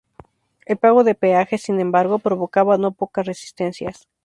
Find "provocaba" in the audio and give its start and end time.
2.17-2.79